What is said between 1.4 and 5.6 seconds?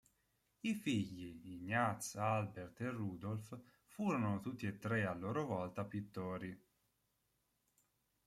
Ignaz, Albert e Rudolf furono tutti e tre a loro